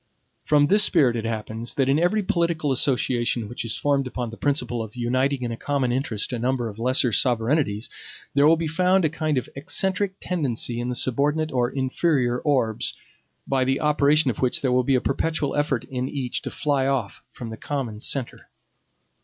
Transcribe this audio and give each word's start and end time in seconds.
From 0.45 0.65
this 0.65 0.81
spirit 0.83 1.15
it 1.15 1.25
happens, 1.25 1.75
that 1.75 1.87
in 1.87 1.99
every 1.99 2.23
political 2.23 2.71
association 2.71 3.47
which 3.47 3.63
is 3.63 3.77
formed 3.77 4.07
upon 4.07 4.31
the 4.31 4.35
principle 4.35 4.81
of 4.81 4.95
uniting 4.95 5.43
in 5.43 5.51
a 5.51 5.55
common 5.55 5.91
interest 5.91 6.33
a 6.33 6.39
number 6.39 6.67
of 6.69 6.79
lesser 6.79 7.11
sovereignties, 7.11 7.87
there 8.33 8.47
will 8.47 8.55
be 8.57 8.65
found 8.65 9.05
a 9.05 9.09
kind 9.09 9.37
of 9.37 9.47
eccentric 9.55 10.15
tendency 10.19 10.79
in 10.79 10.89
the 10.89 10.95
subordinate 10.95 11.51
or 11.51 11.69
inferior 11.69 12.39
orbs, 12.39 12.95
by 13.47 13.63
the 13.63 13.79
operation 13.79 14.31
of 14.31 14.39
which 14.41 14.63
there 14.63 14.71
will 14.71 14.83
be 14.83 14.95
a 14.95 15.01
perpetual 15.01 15.55
effort 15.55 15.83
in 15.83 16.09
each 16.09 16.41
to 16.41 16.49
fly 16.49 16.87
off 16.87 17.21
from 17.31 17.51
the 17.51 17.55
common 17.57 17.99
centre. 17.99 18.49